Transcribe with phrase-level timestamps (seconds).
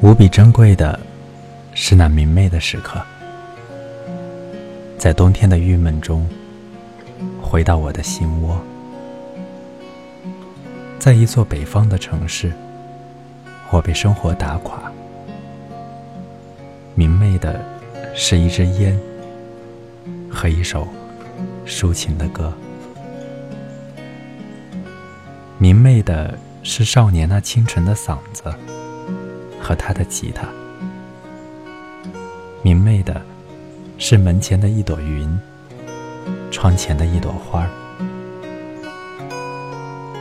[0.00, 0.98] 无比珍贵的，
[1.72, 3.00] 是那明媚的时刻，
[4.98, 6.28] 在冬天的郁闷中，
[7.40, 8.60] 回到我的心窝。
[10.98, 12.52] 在一座北方的城市，
[13.70, 14.92] 我被生活打垮。
[16.94, 17.60] 明媚的，
[18.14, 18.98] 是一支烟
[20.30, 20.86] 和一首
[21.66, 22.52] 抒情的歌。
[25.58, 28.54] 明媚的是少年那清纯的嗓子
[29.64, 30.46] 和他的吉他。
[32.60, 33.22] 明媚的
[33.96, 35.40] 是门前的一朵云，
[36.50, 37.66] 窗前的一朵花。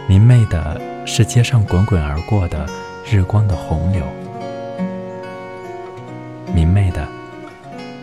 [0.07, 2.65] 明媚的是街上滚滚而过的
[3.05, 4.01] 日光的洪流。
[6.53, 7.05] 明媚的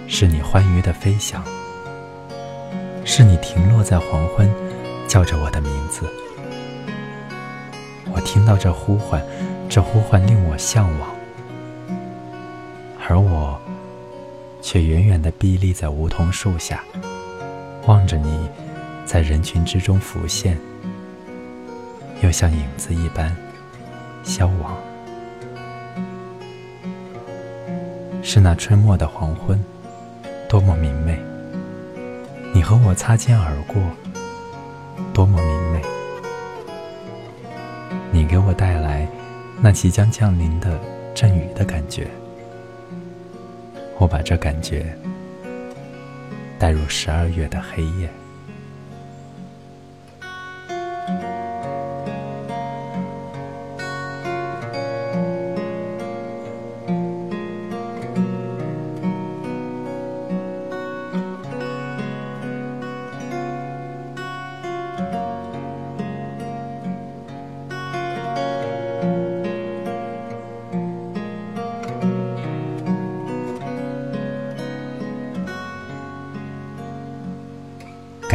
[0.06, 1.42] 是你欢愉的飞翔，
[3.04, 4.50] 是你停落在黄昏，
[5.08, 6.06] 叫着我的名字。
[8.12, 9.22] 我听到这呼唤，
[9.68, 11.10] 这呼唤令我向往，
[13.10, 13.60] 而我
[14.62, 16.84] 却远远地屹立在梧桐树下，
[17.88, 18.48] 望着你
[19.04, 20.56] 在人群之中浮现。
[22.22, 23.36] 又像影子一般
[24.22, 24.76] 消亡，
[28.22, 29.60] 是那春末的黄昏，
[30.48, 31.18] 多么明媚！
[32.54, 33.82] 你和我擦肩而过，
[35.12, 35.82] 多么明媚！
[38.12, 39.08] 你给我带来
[39.60, 40.78] 那即将降临的
[41.12, 42.06] 阵雨的感觉，
[44.00, 44.86] 我把这感觉
[46.58, 48.08] 带入十二月的黑夜。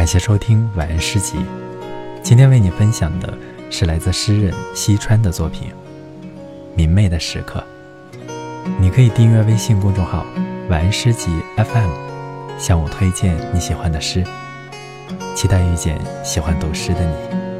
[0.06, 1.36] 感谢收听晚安诗集。
[2.22, 3.36] 今天为你分享的
[3.72, 5.70] 是来自诗人西川的作品
[6.76, 7.58] 《明媚的时刻》。
[8.78, 10.24] 你可以订阅微信公众号
[10.70, 11.90] “晚安诗集 FM”，
[12.56, 14.22] 向我推荐你喜欢的诗。
[15.34, 17.55] 期待遇见喜欢读诗的你。